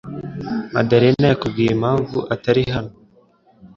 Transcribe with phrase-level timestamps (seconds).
[0.75, 2.91] Madalena yakubwiye impamvu atari hano?